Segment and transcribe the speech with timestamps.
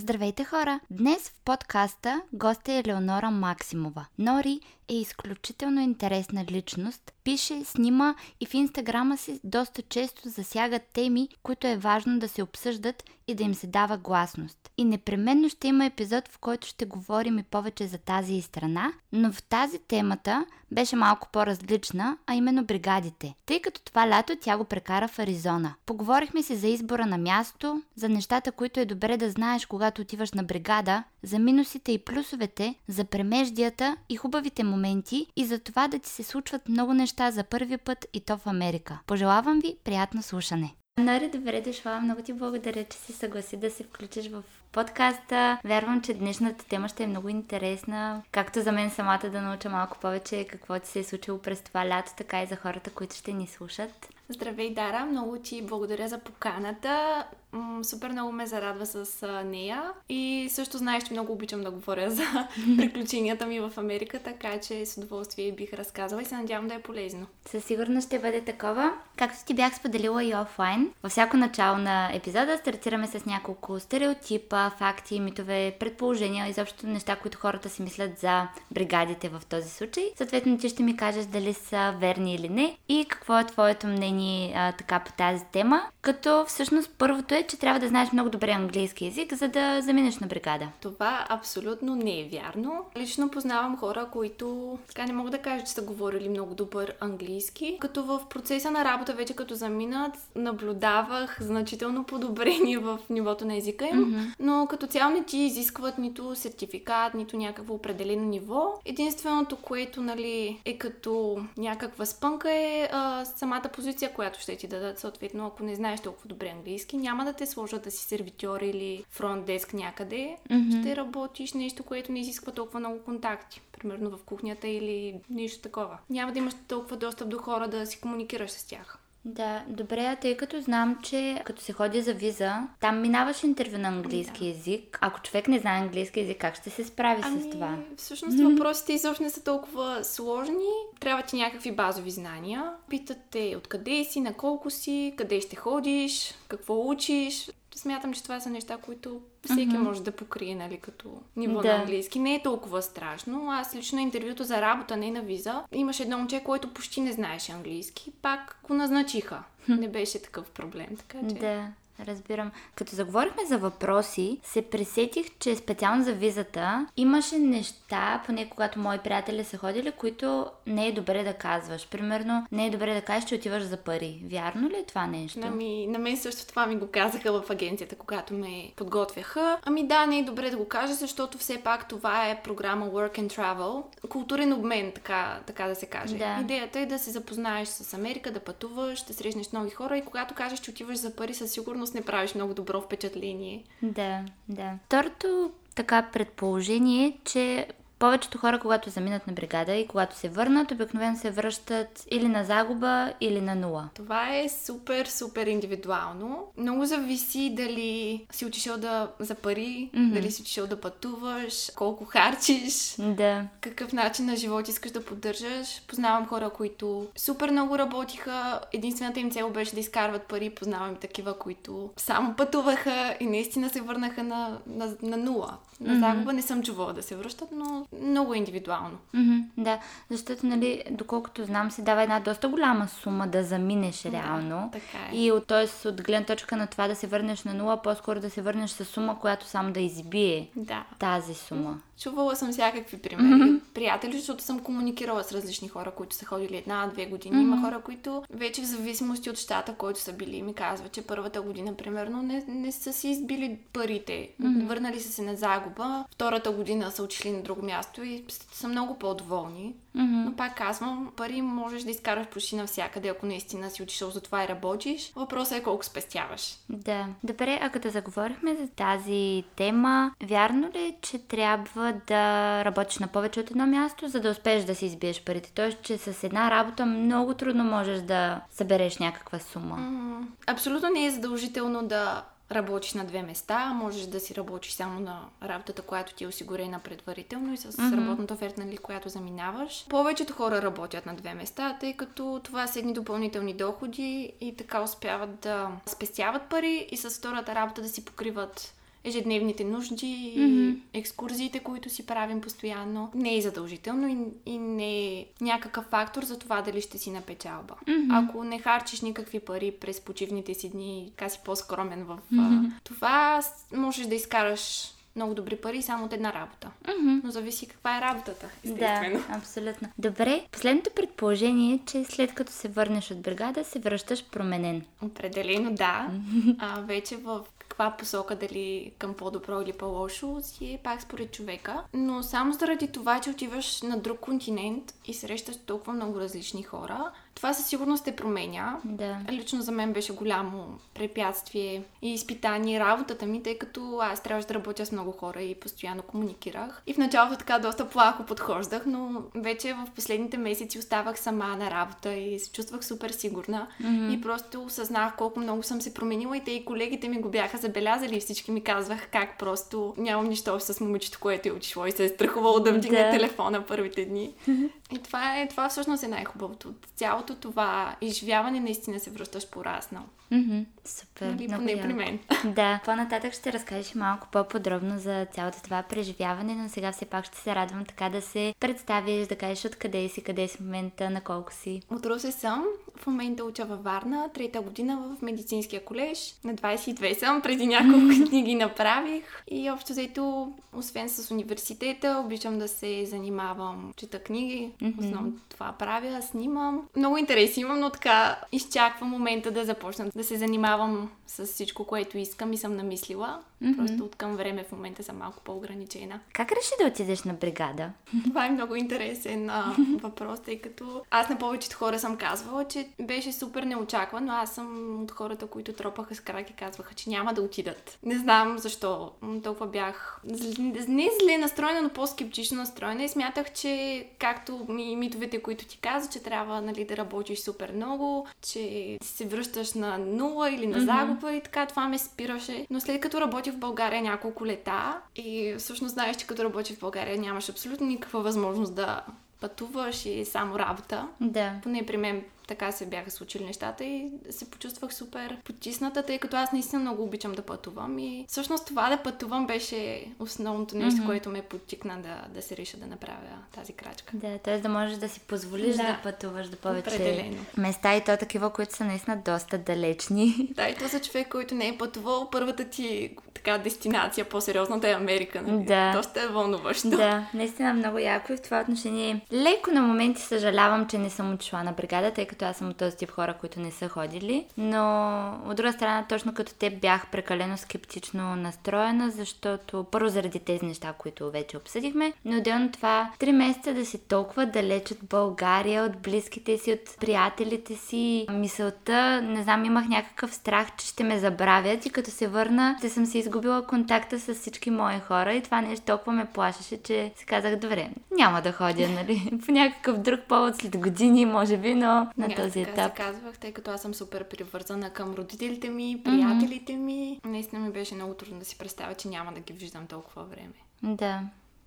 [0.00, 0.80] Здравейте хора!
[0.90, 4.06] Днес в подкаста гост е Елеонора Максимова.
[4.18, 7.12] Нори е изключително интересна личност.
[7.24, 12.42] Пише, снима и в инстаграма си доста често засяга теми, които е важно да се
[12.42, 14.70] обсъждат и да им се дава гласност.
[14.78, 19.32] И непременно ще има епизод, в който ще говорим и повече за тази страна, но
[19.32, 23.34] в тази темата беше малко по-различна, а именно бригадите.
[23.46, 25.74] Тъй като това лято тя го прекара в Аризона.
[25.86, 30.32] Поговорихме си за избора на място, за нещата, които е добре да знаеш, когато отиваш
[30.32, 35.98] на бригада, за минусите и плюсовете, за премеждията и хубавите моменти и за това да
[35.98, 38.98] ти се случват много неща за първи път и то в Америка.
[39.06, 40.74] Пожелавам ви приятно слушане!
[40.98, 42.00] Нари, добре дошла.
[42.00, 45.58] Много ти благодаря, че си съгласи да се включиш в подкаста.
[45.64, 48.22] Вярвам, че днешната тема ще е много интересна.
[48.32, 51.88] Както за мен самата да науча малко повече какво ти се е случило през това
[51.88, 54.08] лято, така и за хората, които ще ни слушат.
[54.28, 55.06] Здравей, Дара!
[55.06, 57.24] Много ти благодаря за поканата.
[57.52, 59.82] М- супер много ме зарадва с а, нея.
[60.08, 62.24] И също знаеш, че много обичам да говоря за
[62.76, 66.82] приключенията ми в Америка, така че с удоволствие бих разказала и се надявам да е
[66.82, 67.26] полезно.
[67.46, 68.92] Със сигурност ще бъде такова.
[69.16, 74.70] Както ти бях споделила и офлайн, във всяко начало на епизода стартираме с няколко стереотипа,
[74.70, 80.04] факти, митове, предположения, изобщо неща, които хората си мислят за бригадите в този случай.
[80.16, 84.52] Съответно, ти ще ми кажеш дали са верни или не и какво е твоето мнение
[84.56, 85.82] а, така по тази тема.
[86.00, 90.18] Като всъщност първото е, че трябва да знаеш много добре английски язик, за да заминеш
[90.18, 90.68] на бригада.
[90.80, 92.84] Това абсолютно не е вярно.
[92.96, 97.76] Lично познавам хора, които така не мога да кажа, че са говорили много добър английски.
[97.80, 103.88] Като в процеса на работа, вече като заминат, наблюдавах значително подобрение в нивото на езика
[103.88, 104.34] им, mm-hmm.
[104.40, 108.80] но като цяло не ти изискват нито сертификат, нито някакво определено ниво.
[108.84, 114.98] Единственото, което нали, е като някаква спънка е а, самата позиция, която ще ти дадат.
[114.98, 119.04] Съответно, ако не знаеш толкова добре английски, няма да те сложат да си сервитьор или
[119.10, 120.36] фронт деск някъде.
[120.50, 120.80] Mm-hmm.
[120.80, 123.60] Ще работиш нещо, което не изисква толкова много контакти.
[123.72, 125.98] Примерно в кухнята или нещо такова.
[126.10, 128.97] Няма да имаш толкова достъп до хора да си комуникираш с тях.
[129.24, 133.78] Да, добре, а тъй като знам, че като се ходи за виза, там минаваш интервю
[133.78, 134.46] на английски да.
[134.46, 134.98] язик.
[135.00, 137.78] Ако човек не знае английски язик, как ще се справи ами, с това?
[137.96, 138.52] Всъщност mm-hmm.
[138.52, 140.72] въпросите изобщо не са толкова сложни.
[141.00, 142.72] Трябва ти някакви базови знания.
[142.88, 148.40] Питат те откъде си, на колко си, къде ще ходиш, какво учиш смятам, че това
[148.40, 149.78] са неща, които всеки mm-hmm.
[149.78, 151.68] може да покрие, нали, като ниво да.
[151.68, 152.18] на английски.
[152.18, 153.50] Не е толкова страшно.
[153.50, 157.52] Аз лично интервюто за работа, не на виза, имаше едно момче, което почти не знаеше
[157.52, 158.12] английски.
[158.22, 159.42] Пак го назначиха.
[159.68, 161.34] Не беше такъв проблем, така че...
[161.34, 161.66] Да.
[162.06, 162.50] Разбирам.
[162.74, 168.98] Като заговорихме за въпроси, се пресетих, че специално за визата имаше неща, поне когато мои
[168.98, 171.88] приятели са ходили, които не е добре да казваш.
[171.88, 174.22] Примерно, не е добре да кажеш, че отиваш за пари.
[174.30, 175.40] Вярно ли е това нещо?
[175.42, 179.58] Ами, на мен също това ми го казаха в агенцията, когато ме подготвяха.
[179.64, 183.18] Ами да, не е добре да го кажа, защото все пак това е програма Work
[183.18, 183.82] and Travel.
[184.08, 186.16] Културен обмен, така, така да се каже.
[186.16, 186.38] Да.
[186.40, 190.34] Идеята е да се запознаеш с Америка, да пътуваш, да срещнеш нови хора и когато
[190.34, 193.64] кажеш, че отиваш за пари, със сигурност всъщност не правиш много добро впечатление.
[193.82, 194.78] Да, да.
[194.86, 197.66] Второто така предположение е, че
[197.98, 202.44] повечето хора, когато заминат на бригада и когато се върнат, обикновено се връщат или на
[202.44, 203.88] загуба, или на нула.
[203.94, 206.46] Това е супер, супер индивидуално.
[206.56, 210.12] Много зависи дали си отишъл да, за пари, mm-hmm.
[210.12, 213.44] дали си отишъл да пътуваш, колко харчиш, да.
[213.60, 215.82] какъв начин на живот искаш да поддържаш.
[215.88, 218.60] Познавам хора, които супер много работиха.
[218.72, 220.50] Единствената им цел беше да изкарват пари.
[220.50, 225.56] Познавам такива, които само пътуваха и наистина се върнаха на, на, на нула.
[225.80, 226.00] На mm-hmm.
[226.00, 228.98] загуба не съм чувала да се връщат, но много индивидуално.
[229.14, 229.78] Mm-hmm, да,
[230.10, 234.70] защото, нали, доколкото знам, се дава една доста голяма сума да заминеш реално.
[234.72, 235.16] Да, така е.
[235.16, 235.88] И от, т.е.
[235.88, 238.84] от гледна точка на това да се върнеш на нула, по-скоро да се върнеш с
[238.84, 240.84] сума, която само да избие да.
[240.98, 241.80] тази сума.
[242.00, 243.26] Чувала съм всякакви примери.
[243.26, 243.60] Mm-hmm.
[243.74, 247.36] Приятели, защото съм комуникирала с различни хора, които са ходили една-две години.
[247.36, 247.42] Mm-hmm.
[247.42, 251.42] Има хора, които вече в зависимости от щата, който са били, ми казват, че първата
[251.42, 254.28] година, примерно, не, не са си избили парите.
[254.42, 254.66] Mm-hmm.
[254.66, 256.04] Върнали са се на загуба.
[256.10, 259.74] Втората година са отишли на друго място и са много по-доволни.
[259.96, 260.24] Mm-hmm.
[260.24, 264.44] Но пак казвам, пари можеш да изкараш почти навсякъде, ако наистина си отишъл за това
[264.44, 265.12] и работиш.
[265.16, 266.56] Въпросът е колко спестяваш.
[266.68, 267.06] Да.
[267.24, 273.08] Добре, а като заговорихме за тази тема, вярно ли е, че трябва да работиш на
[273.08, 275.52] повече от едно място, за да успееш да си избиеш парите?
[275.54, 279.76] Тоест, че с една работа много трудно можеш да събереш някаква сума.
[279.76, 280.26] Mm-hmm.
[280.46, 285.20] Абсолютно не е задължително да работиш на две места, можеш да си работиш само на
[285.42, 287.96] работата, която ти е осигурена предварително и с mm-hmm.
[287.96, 289.86] работната оферта, нали, която заминаваш.
[289.88, 294.82] Повечето хора работят на две места, тъй като това са едни допълнителни доходи и така
[294.82, 298.74] успяват да спестяват пари и с втората работа да си покриват
[299.04, 300.70] ежедневните нужди, Мгм.
[300.92, 303.10] екскурзиите, които си правим постоянно.
[303.14, 304.16] Не е задължително и,
[304.46, 307.74] и не е някакъв фактор за това дали ще си на печалба.
[307.88, 308.10] Мгм.
[308.10, 312.66] Ако не харчиш никакви пари през почивните си дни, така си по-скромен в Мгм.
[312.84, 313.40] това,
[313.72, 314.84] можеш да изкараш
[315.16, 316.70] много добри пари само от една работа.
[316.88, 317.20] Мгм.
[317.24, 319.24] Но зависи каква е работата, Да, естествено.
[319.30, 319.88] абсолютно.
[319.98, 324.82] Добре, последното предположение е, че след като се върнеш от бригада, се връщаш променен.
[325.02, 326.10] Определено да.
[326.58, 327.40] А, вече в
[327.78, 331.84] каква посока, дали към по-добро или по-лошо, си е пак според човека.
[331.94, 337.12] Но само заради това, че отиваш на друг континент и срещаш толкова много различни хора,
[337.38, 338.76] това със сигурност те променя.
[338.84, 339.18] Да.
[339.30, 344.54] Лично за мен беше голямо препятствие и изпитание работата ми, тъй като аз трябваше да
[344.54, 346.82] работя с много хора и постоянно комуникирах.
[346.86, 351.70] И в началото така доста плахо подхождах, но вече в последните месеци оставах сама на
[351.70, 353.66] работа и се чувствах супер сигурна.
[353.80, 354.10] Мгм.
[354.12, 357.58] И просто осъзнах колко много съм се променила и те и колегите ми го бяха
[357.58, 361.86] забелязали и всички ми казвах как просто нямам нищо общо с момичето, което е отишло
[361.86, 363.10] и се е страхувало да вдигне Да.
[363.10, 364.34] телефона първите дни.
[364.92, 366.68] И това, е, това всъщност е най-хубавото.
[366.68, 370.02] От цялото това изживяване наистина се връщаш пораснал.
[370.30, 370.60] Мгм.
[370.88, 371.26] Супер.
[371.26, 371.82] Нали, много поне яко.
[371.82, 372.18] при мен.
[372.44, 377.38] Да, по-нататък ще разкажеш малко по-подробно за цялото това преживяване, но сега все пак ще
[377.38, 381.20] се радвам така да се представиш, да кажеш откъде си, къде си в момента, на
[381.20, 381.82] колко си.
[381.90, 382.64] От Русе съм.
[382.96, 386.34] В момента уча във Варна, трета година в медицинския колеж.
[386.44, 387.98] На 22 съм, преди няколко
[388.28, 389.24] книги направих.
[389.50, 394.70] И общо взето, освен с университета, обичам да се занимавам, чета книги.
[394.98, 396.88] Основно това правя, снимам.
[396.96, 400.77] Много интереси имам, но така изчаквам момента да започна да се занимавам
[401.26, 403.42] с всичко, което искам и съм намислила.
[403.60, 403.76] Мгм.
[403.76, 406.20] Просто от към време в момента съм малко по-ограничена.
[406.32, 407.90] Как реши да отидеш на бригада?
[408.24, 412.88] Това е много интересен а, въпрос, тъй като аз на повечето хора съм казвала, че
[413.00, 414.32] беше супер неочаквано.
[414.32, 417.98] Аз съм от хората, които тропаха с крак и казваха, че няма да отидат.
[418.02, 419.12] Не знам защо.
[419.42, 425.42] Толкова бях зл- не зле настроена, но по-скептично настроена и смятах, че както ми, митовете,
[425.42, 430.50] които ти каза, че трябва нали, да работиш супер много, че се връщаш на нула
[430.50, 432.66] или на загуба и така, това ме спираше.
[432.70, 436.80] Но след като работих в България няколко лета и всъщност знаеш, че като работиш в
[436.80, 439.02] България нямаш абсолютно никаква възможност да
[439.40, 441.08] пътуваш и само работа.
[441.20, 441.52] Да.
[441.62, 446.36] Поне при мен така се бяха случили нещата и се почувствах супер потисната, тъй като
[446.36, 447.98] аз наистина много обичам да пътувам.
[447.98, 451.06] И всъщност това да пътувам беше основното нещо, Мгм.
[451.06, 453.16] което ме подтикна да, да се реша да направя
[453.54, 454.10] тази крачка.
[454.14, 454.58] Да, т.е.
[454.60, 455.98] да можеш да си позволиш да, Да.
[456.02, 457.44] пътуваш до повече Определено.
[457.56, 460.48] места и то такива, които са наистина доста далечни.
[460.54, 464.92] Да, и то за човек, който не е пътувал, първата ти така дестинация по-сериозната е
[464.92, 465.42] Америка.
[465.42, 465.64] Нали?
[465.64, 465.92] Да.
[465.92, 466.90] Доста е вълнуващо.
[466.90, 469.20] Да, наистина много яко и в това отношение.
[469.32, 472.76] Леко на моменти съжалявам, че не съм отишла на бригада, тъй като аз съм от
[472.76, 474.46] този тип хора, които не са ходили.
[474.58, 480.66] Но от друга страна, точно като те бях прекалено скептично настроена, защото първо заради тези
[480.66, 485.84] неща, които вече обсъдихме, но отделно това три месеца да си толкова далеч от България,
[485.84, 491.18] от близките си, от приятелите си, мисълта, не знам, имах някакъв страх, че ще ме
[491.18, 495.42] забравят и като се върна, ще съм си изгубила контакта с всички мои хора и
[495.42, 499.98] това нещо толкова ме плашеше, че си казах, добре, няма да ходя, нали, по някакъв
[499.98, 502.96] друг повод след години, може би, но на Не, този така етап.
[502.96, 507.20] се казвах, тъй като аз съм супер привързана към родителите ми, приятелите ми.
[507.24, 510.54] Наистина ми беше много трудно да си представя, че няма да ги виждам толкова време.
[510.82, 511.20] Да,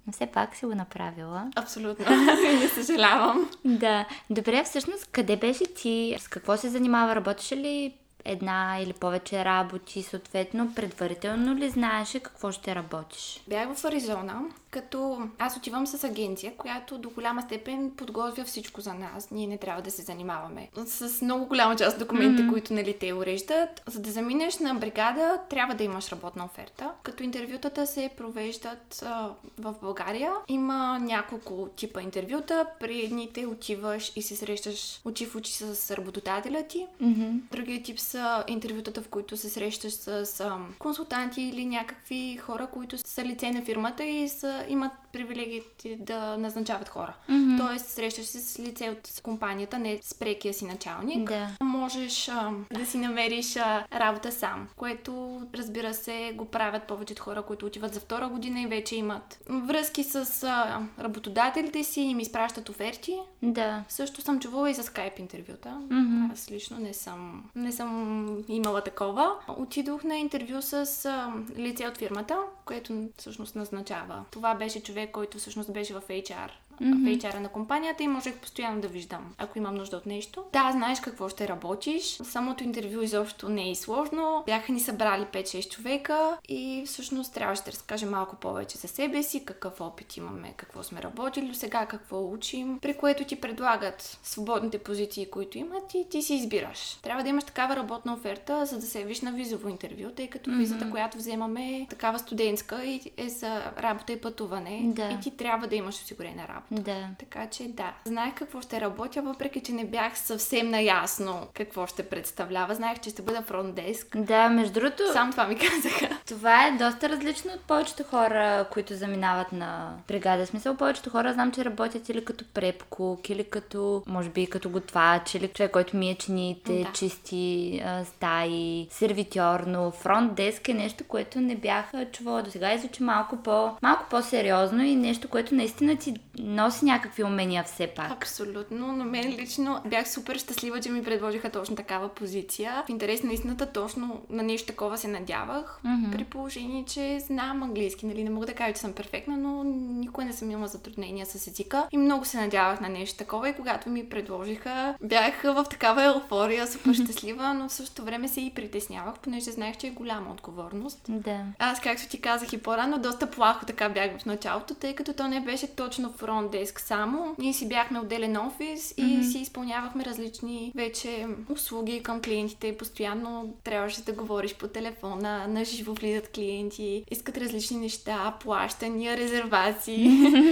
[0.08, 1.51] но все пак си го направила.
[1.56, 2.06] Абсолютно.
[2.53, 3.50] И не съжалявам.
[3.65, 6.15] Да, добре, всъщност къде беше ти?
[6.20, 7.15] С какво се занимава?
[7.15, 7.94] Работеше ли
[8.25, 13.42] една или повече работи, съответно, предварително ли знаеше какво ще работиш?
[13.48, 18.94] Бях в Аризона, като аз отивам с агенция, която до голяма степен подготвя всичко за
[18.94, 19.32] нас.
[19.32, 22.51] Ние не трябва да се занимаваме с много голяма част от документите, Мгм.
[22.51, 23.82] които нали, те уреждат.
[23.88, 26.92] За да заминеш на бригада, трябва да имаш работна оферта.
[27.04, 32.66] Като интервютата се провеждат а, в България, има няколко типа интервюта.
[32.80, 36.88] При едните отиваш и се срещаш очи в очи с работодателя ти.
[37.00, 37.30] Мгм.
[37.51, 42.98] Другия тип са интервютата, в които се срещаш с ам, консултанти или някакви хора, които
[42.98, 47.13] са лице на фирмата и са, имат привилегиите да назначават хора.
[47.30, 47.58] Мгм.
[47.58, 51.30] Тоест, срещаш се с лице от компанията, не с прекия си началник.
[51.30, 51.48] Да.
[51.62, 57.41] Можеш ам, да си намериш а, работа сам, което, разбира се, го правят повечето хора,
[57.41, 62.70] които отиват за втора година и вече имат връзки с а, работодателите си, им изпращат
[62.70, 63.18] оферти.
[63.44, 63.84] Да.
[63.89, 65.82] Също съм чувала и за скайп интервюта.
[65.89, 66.32] Мгм.
[66.32, 68.00] Аз лично не съм, не съм
[68.48, 69.36] имала такова.
[69.58, 74.24] Отидох на интервю с а, лице от фирмата, което всъщност назначава.
[74.31, 76.50] Това беше човек, който всъщност беше в HR
[76.82, 77.22] mm-hmm.
[77.22, 80.44] HR на компанията и можех постоянно да виждам, ако имам нужда от нещо.
[80.54, 82.04] Да, знаеш какво ще работиш.
[82.24, 84.44] Самото интервю изобщо не е сложно.
[84.46, 89.46] Бяха ни събрали 5-6 човека и всъщност трябваше да разкажем малко повече за себе си,
[89.46, 94.78] какъв опит имаме, какво сме работили до сега, какво учим, при което ти предлагат свободните
[94.78, 97.00] позиции, които имат и ти си избираш.
[97.02, 100.50] Трябва да имаш такава работна оферта, за да се явиш на визово интервю, тъй като
[100.50, 100.58] mm-hmm.
[100.58, 104.82] визата, която вземаме е такава студентска и е за работа и пътуване.
[104.84, 105.10] Да.
[105.10, 106.71] И ти трябва да имаш осигурена работа.
[106.72, 107.08] Да.
[107.20, 107.94] Така че да.
[108.06, 112.75] Знаех какво ще работя, въпреки че не бях съвсем наясно какво ще представлява.
[112.75, 114.18] Знаех, че ще бъда фронтдеск.
[114.18, 115.04] Да, между другото.
[115.13, 116.18] Сам това ми казаха.
[116.28, 120.46] Това е доста различно от повечето хора, които заминават на бригада.
[120.46, 125.36] Смисъл, повечето хора знам, че работят или като препкук, или като, може би, като готвач,
[125.36, 126.92] или човек, който мие чините, да.
[126.92, 132.74] чисти а, стаи, сервитьор, но фронт деск е нещо, което не бях чувала до сега
[132.74, 137.88] и звучи малко, по, малко по-сериозно и нещо, което наистина ти носи някакви умения все
[137.88, 138.12] пак.
[138.12, 142.83] Абсолютно, но мен лично бях супер щастлива, че ми предложиха точно такава позиция.
[142.88, 146.12] В интерес на истината точно на нещо такова се надявах, mm-hmm.
[146.12, 150.25] при положение, че знам английски, нали, не мога да кажа, че съм перфектна, но никога
[150.25, 153.89] не съм имала затруднения с езика и много се надявах на нещо такова и когато
[153.89, 159.19] ми предложиха, бях в такава еуфория, супер щастлива, но в същото време се и притеснявах,
[159.19, 161.05] понеже знаех, че е голяма отговорност.
[161.10, 161.39] Да.
[161.60, 165.27] Аз, както ти казах и по-рано, доста плахо така бях в началото, тъй като то
[165.27, 167.36] не беше точно фронт деск само.
[167.38, 169.32] Ние си бяхме отделен офис и mm-hmm.
[169.32, 175.94] си изпълнявахме различни вече услуги към клиентите постоянно трябваше да говориш по телефона, на живо
[175.94, 180.10] влизат клиенти, искат различни неща, плащания, резервации.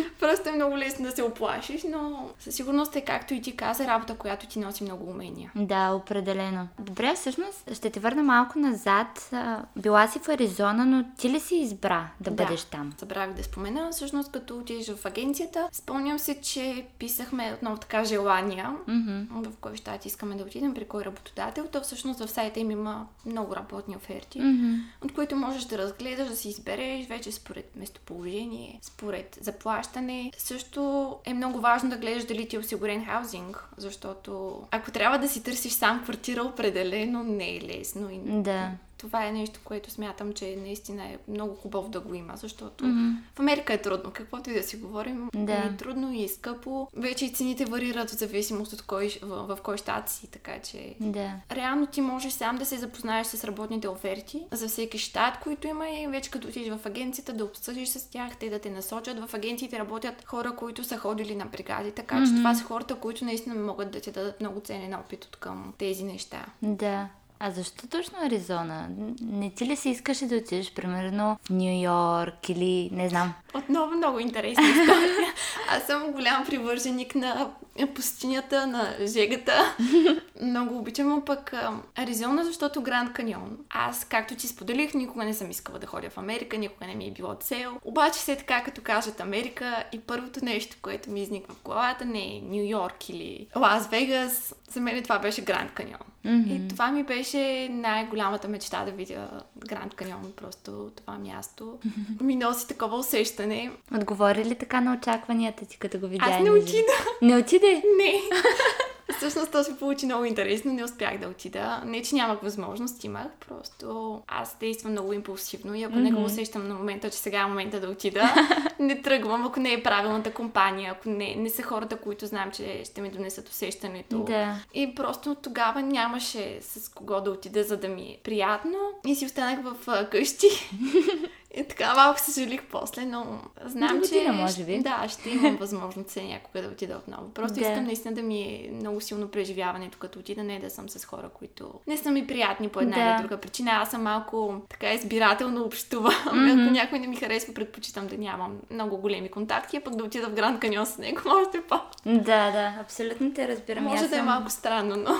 [0.19, 3.87] Просто е много лесно да се оплашиш, но със сигурност е както и ти каза,
[3.87, 5.51] работа, която ти носи много умения.
[5.55, 6.67] Да, определено.
[6.79, 9.31] Добре, всъщност ще те върна малко назад.
[9.75, 12.93] Била си в Аризона, но ти ли си избра да, да бъдеш там?
[12.97, 13.89] Забравих да спомена.
[13.91, 19.49] Всъщност, като отидеш в агенцията, спомням се, че писахме отново така желания, mm-hmm.
[19.49, 21.67] в кой щат искаме да отидем, при кой работодател.
[21.71, 24.81] То всъщност в сайта им има много работни оферти, mm-hmm.
[25.03, 30.31] от които можеш да разгледаш, да си избереш вече според местоположение, според заплащане.
[30.37, 35.29] Също е много важно да гледаш дали ти е осигурен хаузинг, защото ако трябва да
[35.29, 38.09] си търсиш сам квартира, определено не е лесно.
[38.09, 38.19] И...
[38.41, 42.83] Да това е нещо, което смятам, че наистина е много хубаво да го има, защото
[42.83, 43.15] mm-hmm.
[43.35, 44.11] в Америка е трудно.
[44.11, 45.53] Каквото и да си говорим, да.
[45.53, 46.87] е трудно и е скъпо.
[46.95, 50.95] Вече и цените варират в зависимост от кой, в, в кой щат си, така че
[50.99, 51.31] да.
[51.51, 55.89] реално ти можеш сам да се запознаеш с работните оферти за всеки щат, които има
[55.89, 59.29] и вече като отидеш в агенцията да обсъдиш с тях, те да те насочат.
[59.29, 62.29] В агенциите работят хора, които са ходили на бригади, така mm-hmm.
[62.29, 65.73] че това са хората, които наистина могат да ти дадат много ценен опит от към
[65.77, 66.45] тези неща.
[66.61, 67.09] Да.
[67.41, 68.87] А защо точно Аризона?
[69.21, 73.33] Не ти ли се искаше да отидеш, примерно, в Нью Йорк или не знам?
[73.53, 75.33] Отново много интересна история.
[75.69, 77.51] Аз съм голям привърженик на
[77.95, 79.75] пустинята, на жегата.
[80.41, 81.53] много обичам пък
[81.95, 83.57] Аризона, защото Гранд Каньон.
[83.69, 87.07] Аз, както ти споделих, никога не съм искала да ходя в Америка, никога не ми
[87.07, 87.77] е било цел.
[87.83, 92.35] Обаче се така, като кажат Америка и първото нещо, което ми изниква в главата, не
[92.35, 94.55] е Нью Йорк или Лас Вегас.
[94.69, 95.99] За мен това беше Гранд Каньон.
[96.25, 96.65] Mm-hmm.
[96.65, 100.33] И това ми беше най-голямата мечта да видя Гранд Каньон.
[100.35, 101.77] Просто това място
[102.21, 103.71] ми носи такова усещане.
[103.95, 106.25] Отговори ли така на очакванията ти, като го видя?
[106.27, 106.93] Аз не отида.
[107.21, 107.83] Не отиде?
[107.97, 108.21] Не.
[109.17, 111.81] Всъщност то се получи много интересно, не успях да отида.
[111.85, 116.01] Не, че нямах възможност, имах, просто аз действам много импулсивно и ако mm-hmm.
[116.01, 118.33] не го усещам на момента, че сега е момента да отида,
[118.79, 122.81] не тръгвам, ако не е правилната компания, ако не, не са хората, които знам, че
[122.85, 124.19] ще ми донесат усещането.
[124.19, 124.55] Да.
[124.73, 128.77] И просто тогава нямаше с кого да отида, за да ми е приятно.
[129.07, 130.47] И си останах в къщи.
[131.55, 134.15] И така малко се жалих после, но знам, да че...
[134.15, 134.79] Отида, може би.
[134.79, 137.29] Да, ще имам възможност се някога да отида отново.
[137.29, 137.61] Просто да.
[137.61, 141.29] искам наистина да ми е много силно преживяването, като отида, не да съм с хора,
[141.33, 143.01] които не са ми приятни по една да.
[143.01, 143.71] или друга причина.
[143.71, 146.11] Аз съм малко така избирателно общувам.
[146.11, 146.63] Mm-hmm.
[146.63, 150.27] Ако някой не ми харесва, предпочитам да нямам много големи контакти, а пък да отида
[150.27, 151.79] в Гранд Каньон с него, може по.
[152.05, 153.83] Да, да, абсолютно те разбирам.
[153.83, 155.11] Може да е малко странно, но...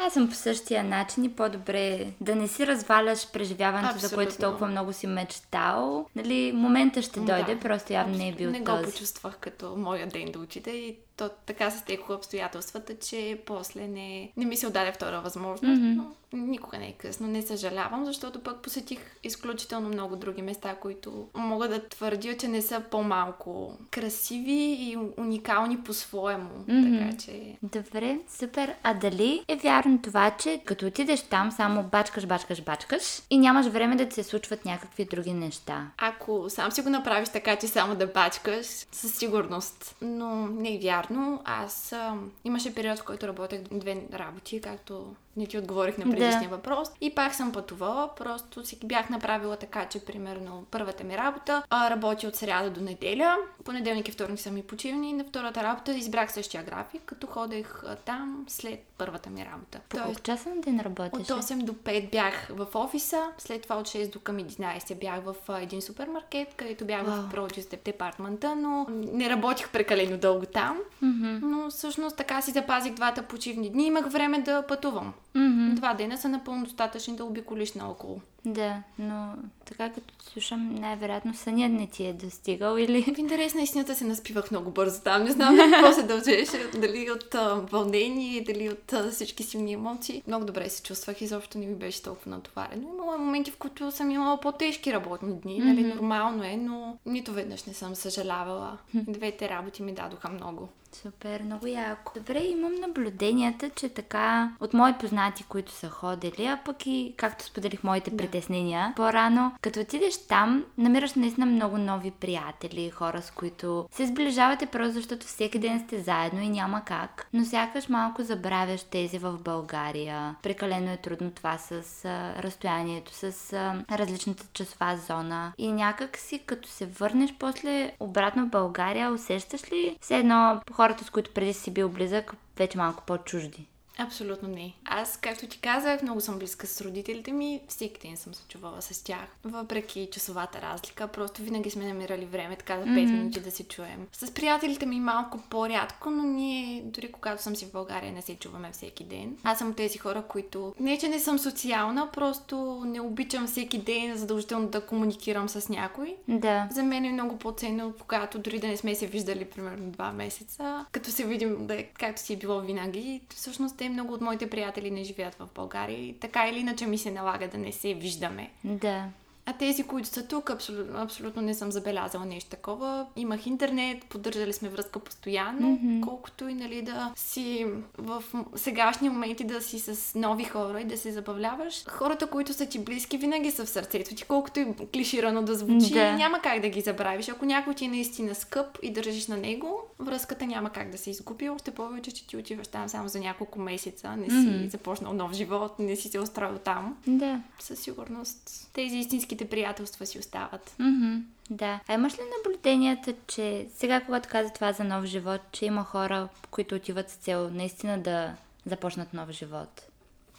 [0.00, 4.08] Аз съм по същия начин и по-добре да не си разваляш преживяването, Абсолютно.
[4.08, 6.06] за което толкова много си мечтал.
[6.16, 7.60] Нали, момента ще дойде, да.
[7.60, 8.84] просто явно не е бил Не този.
[8.84, 13.88] го почувствах като моя ден да учите и то така се стекоха обстоятелствата, че после
[13.88, 15.82] не, не ми се отдаде втора възможност.
[15.82, 15.96] Mm-hmm.
[15.96, 21.28] Но никога не е късно, не съжалявам, защото пък посетих изключително много други места, които
[21.34, 26.50] мога да твърдя, че не са по-малко красиви и уникални по-своему.
[26.68, 26.98] Mm-hmm.
[26.98, 27.56] Така че...
[27.62, 28.74] Добре, супер.
[28.82, 33.66] А дали е вярно това, че като отидеш там, само бачкаш, бачкаш, бачкаш и нямаш
[33.66, 35.90] време да ти се случват някакви други неща?
[35.98, 39.96] Ако сам си го направиш така, че само да бачкаш, със сигурност.
[40.02, 41.07] Но не е вярно.
[41.44, 46.48] Аз а, имаше период, в който работех две работи, както не ти отговорих на предишния
[46.50, 46.56] да.
[46.56, 46.88] въпрос.
[47.00, 51.90] И пак съм пътувала, просто си бях направила така, че примерно първата ми работа а,
[51.90, 53.36] работи от сряда до неделя.
[53.64, 55.12] Понеделник и вторник са ми почивни.
[55.12, 59.80] На втората работа избрах същия график, като ходех а, там след първата ми работа.
[59.88, 61.32] По колко часа на ден работеше?
[61.32, 65.20] От 8 до 5 бях в офиса, след това от 6 до към 11 бях
[65.24, 67.28] в а, един супермаркет, където бях wow.
[67.28, 70.78] в Produce департмента, но не работих прекалено дълго там.
[71.02, 71.38] Mm-hmm.
[71.42, 73.86] Но всъщност така си запазих двата почивни дни.
[73.86, 75.12] Имах време да пътувам.
[75.34, 75.74] Mm-hmm.
[75.74, 78.20] Два дена са напълно достатъчни да обиколиш наоколо.
[78.44, 83.02] Да, но така като слушам, най-вероятно сънят не ти е достигал или...
[83.02, 85.24] В интерес на истината се наспивах много бързо там.
[85.24, 86.70] Не знам на какво се дължеше.
[86.74, 90.22] Дали от а, вълнение, дали от а, всички силни емоции.
[90.26, 91.20] Много добре се чувствах.
[91.20, 92.88] Изобщо не ми беше толкова натоварено.
[92.88, 95.60] Имало моменти, в които съм имала по-тежки работни дни.
[95.60, 95.64] Mm-hmm.
[95.64, 98.78] Нали, нормално е, но нито веднъж не съм съжалявала.
[98.94, 100.68] Двете работи ми дадоха много.
[100.92, 102.12] Супер, много яко.
[102.16, 107.44] Добре, имам наблюденията, че така от мои познати, които са ходили, а пък и както
[107.44, 108.16] споделих моите да.
[108.28, 114.66] Притеснения по-рано, като отидеш там, намираш наистина много нови приятели, хора с които се сближавате
[114.66, 117.28] просто защото всеки ден сте заедно и няма как.
[117.32, 120.36] Но сякаш малко забравяш тези в България.
[120.42, 121.72] Прекалено е трудно това с
[122.04, 125.52] а, разстоянието, с а, различната часова зона.
[125.58, 131.04] И някак си, като се върнеш после обратно в България, усещаш ли все едно хората,
[131.04, 133.68] с които преди си бил близък, вече малко по-чужди?
[133.98, 134.74] Абсолютно не.
[134.84, 137.60] Аз, както ти казах, много съм близка с родителите ми.
[137.68, 139.26] Всеки ден съм се чувала с тях.
[139.44, 143.10] Въпреки часовата разлика, просто винаги сме намирали време така за 5 mm-hmm.
[143.10, 144.06] минути да се чуем.
[144.12, 148.34] С приятелите ми малко по-рядко, но ние, дори когато съм си в България, не се
[148.34, 149.36] чуваме всеки ден.
[149.44, 154.16] Аз съм тези хора, които не, че не съм социална, просто не обичам всеки ден
[154.16, 156.16] задължително да комуникирам с някой.
[156.28, 156.68] Да.
[156.70, 160.86] За мен е много по-ценно, когато дори да не сме се виждали примерно два месеца,
[160.92, 164.90] като се видим да е както си е било винаги, всъщност много от моите приятели
[164.90, 168.50] не живеят в България така или иначе ми се налага да не се виждаме.
[168.64, 169.04] Да.
[169.48, 173.06] А тези, които са тук, абсолютно, абсолютно не съм забелязала нещо такова.
[173.16, 176.00] Имах интернет, поддържали сме връзка постоянно, mm-hmm.
[176.00, 177.66] колкото и нали, да си
[177.98, 178.24] в
[178.56, 181.84] сегашни моменти да си с нови хора и да се забавляваш.
[181.88, 185.92] Хората, които са ти близки, винаги са в сърцето ти, колкото и клиширано да звучи,
[185.92, 186.12] да.
[186.12, 187.28] няма как да ги забравиш.
[187.28, 191.10] Ако някой ти е наистина скъп и държиш на него, връзката няма как да се
[191.10, 191.48] изгуби.
[191.48, 194.70] Още повече, че ти отиваш там само за няколко месеца, не си mm-hmm.
[194.70, 196.96] започнал нов живот, не си се устроил там.
[197.06, 197.40] Да.
[197.58, 200.74] Със сигурност тези истински истинските приятелства си остават.
[200.80, 201.22] Mm-hmm.
[201.50, 201.80] Да.
[201.88, 206.28] А имаш ли наблюденията, че сега, когато каза това за нов живот, че има хора,
[206.50, 208.34] които отиват с цел наистина да
[208.66, 209.82] започнат нов живот?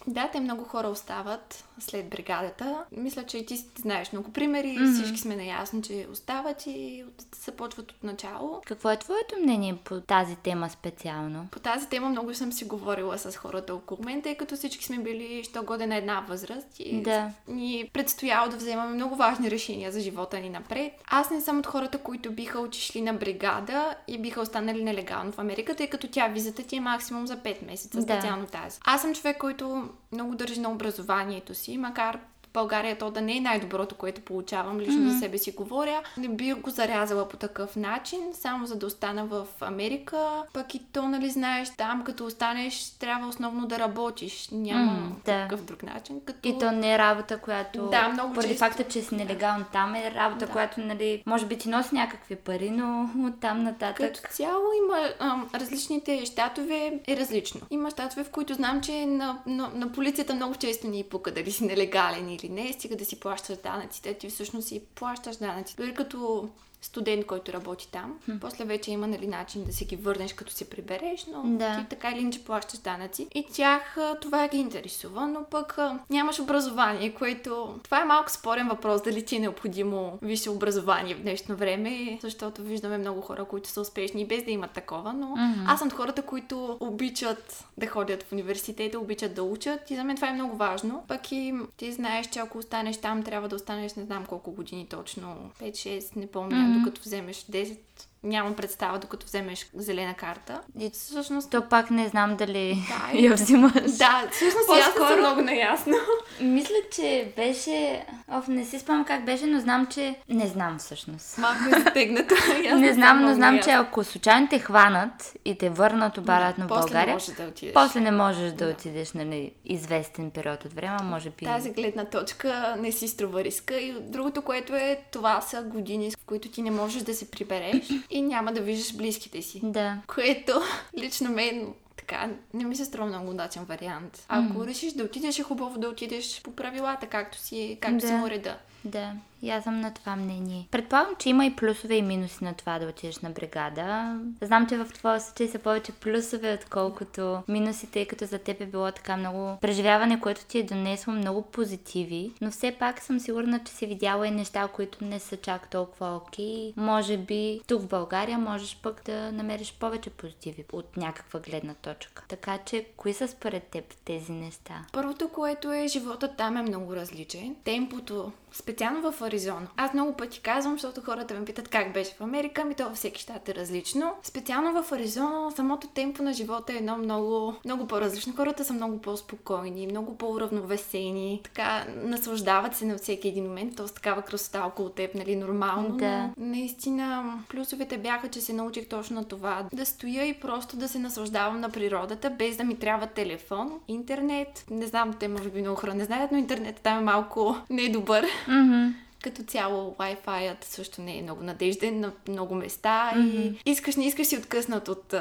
[0.06, 2.84] Да, те много хора остават след бригадата.
[2.92, 4.66] Мисля, че и ти знаеш много примери.
[4.66, 4.94] Mm-hmm.
[4.94, 7.04] Всички сме наясно, че остават и
[7.44, 8.60] започват от начало.
[8.66, 11.48] Какво е твоето мнение по тази тема специално?
[11.50, 14.98] По тази тема много съм си говорила с хората около мен, тъй като всички сме
[14.98, 17.30] били що годе на една възраст и да.
[17.48, 20.92] ни предстояло да вземаме много важни решения за живота ни напред.
[21.06, 25.38] Аз не съм от хората, които биха отишли на бригада и биха останали нелегално в
[25.38, 28.50] Америка, тъй като тя визата ти е максимум за 5 месеца, специално да.
[28.50, 28.80] тази.
[28.84, 32.20] Аз съм човек, който много държи на образованието си, макар
[32.54, 35.08] България то да не е най-доброто, което получавам, лично mm-hmm.
[35.08, 36.02] за себе си говоря.
[36.16, 40.42] Не би го зарязала по такъв начин, само за да остана в Америка.
[40.52, 44.48] Пък и то, нали, знаеш, там като останеш, трябва основно да работиш.
[44.52, 45.42] Няма mm, да.
[45.42, 46.20] такъв друг начин.
[46.24, 46.48] Като...
[46.48, 47.86] И то не е работа, която...
[47.86, 48.64] Да, много Поради често...
[48.64, 50.52] факта, че си нелегално там е работа, да.
[50.52, 54.14] която, нали, може би ти носи някакви пари, но от там нататък...
[54.14, 57.60] Като цяло има ам, различните щатове е различно.
[57.70, 61.50] Има щатове, в които знам, че на, на, на полицията много често ни пука дали
[61.50, 65.82] си нелегален или не, стига да си плащаш данъците, ти всъщност си плащаш данъците.
[65.82, 66.48] Дори като
[66.82, 68.18] студент, който работи там.
[68.24, 68.32] Хм.
[68.40, 71.78] После вече има нали, начин да си ги върнеш, като се прибереш, но да.
[71.78, 73.28] ти така или иначе плащаш данъци.
[73.34, 75.78] И тях това ги интересува, но пък
[76.10, 77.78] нямаш образование, което...
[77.82, 82.62] Това е малко спорен въпрос, дали ти е необходимо висше образование в днешно време, защото
[82.62, 85.64] виждаме много хора, които са успешни без да имат такова, но mm-hmm.
[85.66, 90.04] аз съм от хората, които обичат да ходят в университета, обичат да учат и за
[90.04, 91.04] мен това е много важно.
[91.08, 94.86] Пък и ти знаеш, че ако останеш там, трябва да останеш не знам колко години
[94.86, 96.69] точно, 5-6, не помня, mm-hmm.
[96.78, 97.76] Докато вземеш 10
[98.22, 100.60] нямам представа, докато вземеш зелена карта.
[100.78, 101.50] И всъщност...
[101.50, 103.72] То пак не знам дали Да, я взимаш.
[103.72, 105.94] Да, всъщност и аз не съм много наясно.
[106.40, 108.06] Мисля, че беше...
[108.28, 110.14] Оф, не си спомням как беше, но знам, че...
[110.28, 111.38] Не знам всъщност.
[111.38, 111.58] Малко
[111.96, 112.26] е
[112.72, 116.68] аз Не знам, но знам, че ако случайно те хванат и те върнат обратно в
[116.68, 117.74] После България, може да отидеш.
[117.74, 118.70] после не можеш да, Да.
[118.72, 121.44] отидеш нали, известен период от време, може би...
[121.44, 123.74] Тази гледна точка не си струва риска.
[123.74, 127.90] И другото, което е, това са години, в които ти не можеш да се прибереш
[128.10, 129.60] и няма да виждаш близките си.
[129.62, 129.96] Да.
[130.06, 130.62] Което
[130.98, 134.24] лично мен така не ми се струва много удачен вариант.
[134.28, 138.06] Ако решиш да отидеш, е хубаво да отидеш по правилата, както си, както Да.
[138.06, 138.58] си му реда.
[138.84, 139.12] Да,
[139.42, 140.68] и аз съм на това мнение.
[140.70, 144.18] Предполагам, че има и плюсове и минуси на това да отидеш на бригада.
[144.42, 148.66] Знам, че в твоя случай са повече плюсове, отколкото минуси, тъй като за теб е
[148.66, 152.32] било така много преживяване, което ти е донесло много позитиви.
[152.40, 156.16] Но все пак съм сигурна, че си видяла и неща, които не са чак толкова
[156.16, 156.72] окей.
[156.76, 162.24] Може би тук в България можеш пък да намериш повече позитиви от някаква гледна точка.
[162.28, 164.86] Така че, кои са според теб тези неща?
[164.92, 167.56] Първото, което е, живота там е много различен.
[167.64, 168.32] Темпото,
[168.70, 169.66] специално в Аризона.
[169.76, 172.94] Аз много пъти казвам, защото хората ме питат как беше в Америка, ми то във
[172.94, 174.12] всеки щат е различно.
[174.22, 178.32] Специално в Аризона, самото темпо на живота е едно много, много по-различно.
[178.36, 183.86] Хората са много по-спокойни, много по-уравновесени, така наслаждават се на всеки един момент, т.е.
[183.86, 185.96] такава красота около теб, нали, нормално.
[185.96, 186.30] Да.
[186.36, 189.64] Но наистина плюсовете бяха, че се научих точно на това.
[189.72, 194.64] Да стоя и просто да се наслаждавам на природата, без да ми трябва телефон, интернет.
[194.70, 198.26] Не знам, те може би много хора не знаят, но интернет там е малко недобър.
[198.62, 198.88] Мгм.
[199.22, 204.26] Като цяло Wi-Fi-ът също не е много надежден на много места и искаш, не искаш
[204.26, 205.14] си откъснат от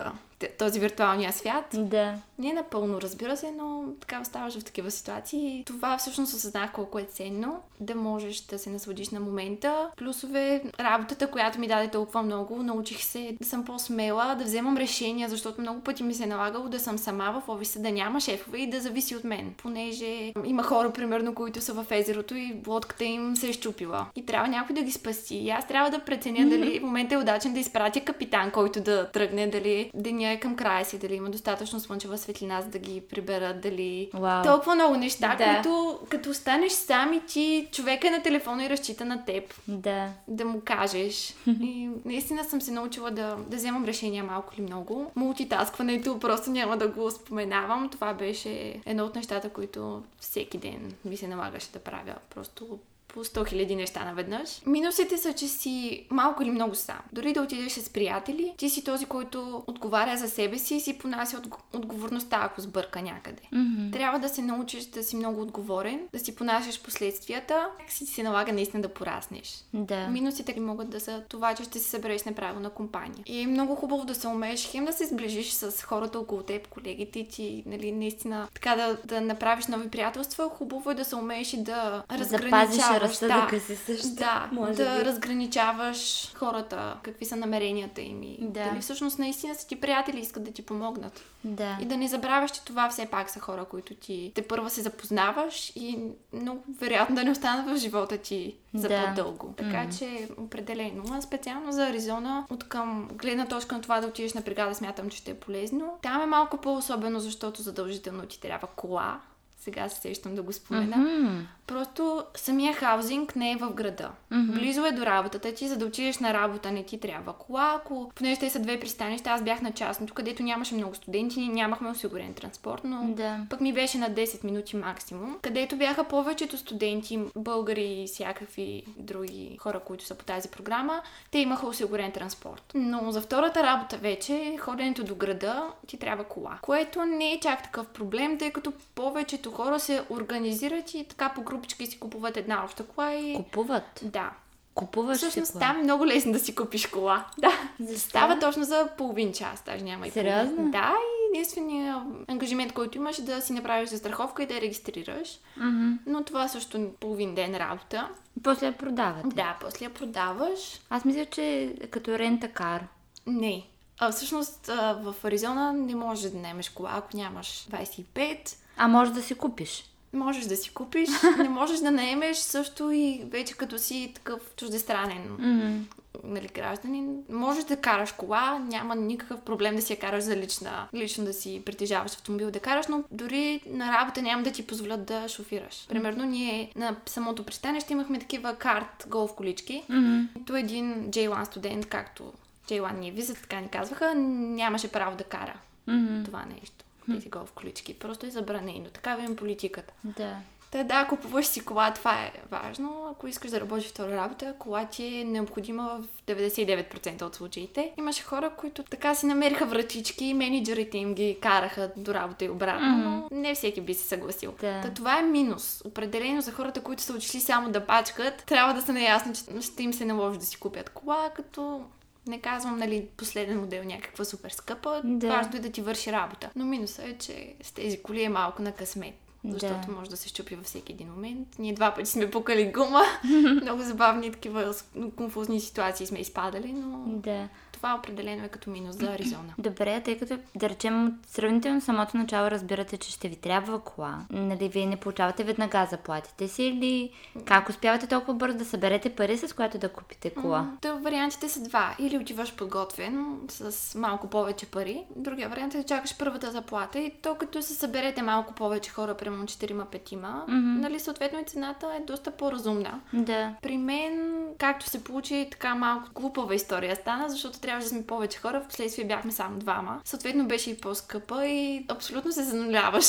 [0.58, 1.66] този виртуалния свят.
[1.74, 2.16] Да.
[2.40, 5.64] Не напълно, разбира се, но така оставаш в такива ситуации.
[5.66, 9.90] Това всъщност осъзнах колко е ценно да можеш да се насладиш на момента.
[9.98, 15.30] Плюсове, работата, която ми даде толкова много, научих се да съм по-смела, да вземам решения,
[15.30, 18.58] защото много пъти ми се е налагало да съм сама в офиса, да няма шефове
[18.58, 19.54] и да зависи от мен.
[19.58, 24.06] Понеже има хора, примерно, които са в езерото и лодката им се е щупила.
[24.16, 25.36] И трябва някой да ги спаси.
[25.36, 29.12] И аз трябва да преценя дали в момента е удачен да изпратя капитан, който да
[29.12, 32.29] тръгне, дали деня е към края си, дали има достатъчно слънчева светлина,
[32.62, 34.10] за да ги приберат, дали...
[34.14, 34.44] Вау.
[34.44, 35.54] Толкова много неща, Да.
[35.54, 40.08] които като останеш сам и ти човека е на телефона и разчита на теб Да.
[40.28, 41.34] да му кажеш.
[41.48, 45.12] И наистина съм се научила да, да вземам решения малко или много.
[45.16, 47.90] Мултитаскването просто няма да го споменавам.
[47.90, 52.16] Това беше едно от нещата, които всеки ден ми се налагаше да правя.
[52.36, 52.80] Просто
[53.14, 54.62] по 100 хиляди неща наведнъж.
[54.66, 57.00] Минусите са, че си малко или много сам.
[57.14, 60.98] Дори да отидеш с приятели, ти си този, който отговаря за себе си и си
[60.98, 63.42] понася отг- отговорността, ако сбърка някъде.
[63.52, 63.92] Мгм.
[63.92, 68.24] Трябва да се научиш да си много отговорен, да си понасяш последствията, как си се
[68.24, 69.64] налага наистина да пораснеш.
[69.74, 70.08] Да.
[70.08, 73.24] Минусите могат да са това, че ще се събереш неправилна компания.
[73.26, 76.68] И е много хубаво да се умееш хем да се сближиш с хората около теб,
[76.68, 80.50] колегите ти, нали, наистина така да, да направиш нови приятелства.
[80.50, 82.99] Хубаво е да се умееш и да разграничаваш.
[83.02, 84.08] Разсъдъка си също.
[84.10, 85.06] Да, може да би.
[85.06, 88.64] разграничаваш хората, какви са намеренията им и Да.
[88.64, 91.22] дали всъщност наистина са ти приятели, искат да ти помогнат.
[91.44, 91.78] Да.
[91.82, 94.82] И да не забравяш, че това все пак са хора, които ти те първа се
[94.82, 96.00] запознаваш и
[96.34, 99.06] много вероятно да не останат в живота ти за Да.
[99.06, 99.54] по-дълго.
[99.58, 101.04] Така че определено.
[101.12, 105.10] А специално за Аризона, от към гледна точка на това да отидеш на бригада, смятам,
[105.10, 105.98] че ще е полезно.
[106.02, 109.20] Там е малко по-особено, защото задължително ти трябва кола.
[109.60, 110.98] Сега се сещам да го спомена.
[110.98, 111.42] Мгм.
[111.68, 114.12] Просто самия хаузинг не е в града.
[114.32, 114.54] Мгм.
[114.54, 117.74] Близо е до работата ти, за да отидеш на работа не ти трябва кола.
[117.76, 121.50] Ако, понеже те са две пристанища, аз бях на частното, където нямаше много студенти, ние
[121.50, 123.38] нямахме осигурен транспорт, но Да.
[123.50, 129.58] пък ми беше на 10 минути максимум, където бяха повечето студенти, българи и всякакви други
[129.62, 132.72] хора, които са по тази програма, те имаха осигурен транспорт.
[132.76, 136.58] Но за втората работа вече, ходенето до града, ти трябва кола.
[136.62, 141.42] Което не е чак такъв проблем, тъй като повечето хора се организират и така по
[141.42, 143.36] групички си купуват една обща кола и...
[143.36, 144.00] Купуват.
[144.02, 144.32] Да.
[144.74, 145.68] Купуваш Всъщност си кола.
[145.68, 147.26] там е много лесно да си купиш кола.
[147.38, 147.52] Да.
[147.80, 148.10] Защо?
[148.10, 150.32] Става точно за половин час, даже няма и половин.
[150.32, 150.72] Сериозно?
[150.72, 155.40] Да, и единственият ангажимент, който имаш е да си направиш застраховка и да я регистрираш.
[155.58, 155.92] Мгм.
[156.06, 158.10] Но това също е половин ден работа.
[158.44, 159.36] После я продавате.
[159.36, 160.80] Да, после я продаваш.
[160.90, 162.88] Аз мисля, че като рента-кар.
[163.28, 163.66] Не.
[164.00, 164.68] А, всъщност
[165.02, 168.56] в Аризона не можеш да наемеш кола, ако нямаш 25.
[168.82, 169.84] А може да си купиш.
[170.14, 175.24] Можеш да си купиш, не можеш да наемеш също и вече като си такъв чуждестранен
[175.40, 175.78] Мгм.
[176.24, 177.24] нали, гражданин.
[177.30, 181.34] Можеш да караш кола, няма никакъв проблем да си я караш за лична, лично да
[181.34, 185.86] си притежаваш автомобил да караш, но дори на работа няма да ти позволят да шофираш.
[185.90, 189.84] Примерно ние на самото пристанище имахме такива карт голф колички.
[189.90, 190.20] Мгм.
[190.36, 192.34] Нито един J1 студент, както
[192.68, 195.54] J1 ни виза, така ни казваха, нямаше право да кара
[195.88, 196.24] Мгм.
[196.24, 196.86] това нещо.
[197.14, 197.94] Тези голф колички.
[198.00, 198.86] Просто е забранено.
[198.86, 199.94] Такава им политиката.
[200.04, 200.36] Да.
[200.72, 203.08] Та да, купуваш си кола, това е важно.
[203.12, 207.92] Ако искаш да работиш втора работа, кола ти е необходима в 99% от случаите.
[207.98, 212.50] Имаше хора, които така си намериха вратички и менеджерите им ги караха до работа и
[212.50, 213.02] обратно, Мгм.
[213.10, 214.54] но не всеки би се съгласил.
[214.62, 214.82] Да.
[214.82, 215.82] Та това е минус.
[215.86, 219.84] Определено за хората, които са отишли само да пачкат, трябва да са наясно, че ще
[219.84, 221.82] им се наложи да си купят кола, като
[222.30, 225.02] не казвам, нали, последен модел някаква супер скъпа.
[225.04, 225.28] Да.
[225.28, 226.50] Важно е да ти върши работа.
[226.56, 229.16] Но минусът е, че с тези коли е малко на късмет.
[229.44, 229.92] Защото Да.
[229.92, 231.48] може да се щупи във всеки един момент.
[231.60, 233.02] Ние два пъти сме пукали гума.
[233.62, 234.74] Много забавни такива
[235.16, 237.48] конфузни ситуации сме изпадали, но Да.
[237.80, 239.54] Това определено е като минус за Аризона.
[239.58, 244.20] Добре, тъй като, да речем, от сравнително самото начало разбирате, че ще ви трябва кола.
[244.30, 247.12] Нали, вие не получавате веднага заплатите си или
[247.46, 250.72] как успявате толкова бързо да съберете пари, с което да купите кола?
[250.82, 251.96] Та вариантите са два.
[252.00, 255.04] Или отиваш подготвен с малко повече пари.
[255.16, 259.18] Другия вариант е да чакаш първата заплата и то като се съберете малко повече хора,
[259.18, 260.16] примерно 4-5,
[260.48, 260.82] Мгм.
[260.82, 263.02] нали, съответно и цената е доста по-разумна.
[263.14, 263.54] Да.
[263.62, 268.38] При мен, както се получи, така малко глупава история стана, защото трябваше да сме повече
[268.38, 270.02] хора, в последствие бяхме само двама.
[270.06, 273.06] Съответно беше и по-скъпа и абсолютно се зануляваш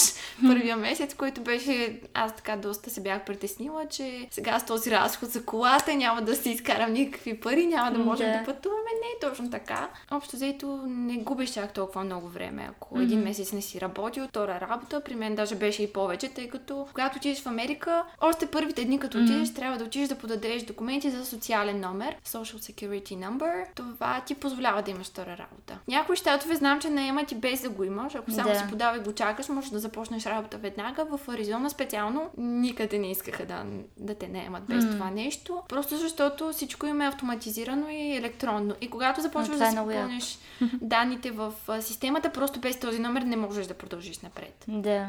[0.47, 5.31] първия месец, който беше, аз така доста се бях притеснила, че сега с този разход
[5.31, 8.39] за колата няма да си изкарам никакви пари, няма да можем Да.
[8.39, 8.81] да, пътуваме.
[8.91, 9.89] Не е точно така.
[10.11, 12.69] Общо взето не губиш чак толкова много време.
[12.71, 16.49] Ако един месец не си работил, втора работа, при мен даже беше и повече, тъй
[16.49, 20.63] като когато отидеш в Америка, още първите дни като отидеш, трябва да отидеш да подадеш
[20.63, 23.65] документи за социален номер, Social Security Number.
[23.75, 25.79] Това ти позволява да имаш втора работа.
[25.89, 28.15] Някои щатове знам, че наемат и без да го имаш.
[28.15, 28.59] Ако само Да.
[28.59, 31.05] си подава и го чакаш, можеш да започнеш работа веднага.
[31.05, 33.65] В Аризона специално никъде не искаха да,
[33.97, 34.91] да те наемат без М.
[34.91, 35.63] това нещо.
[35.69, 38.75] Просто защото всичко им е автоматизирано и електронно.
[38.81, 40.39] И когато започваш това е да си попълниш
[40.81, 44.65] данните в системата, просто без този номер не можеш да продължиш напред.
[44.69, 45.09] Да.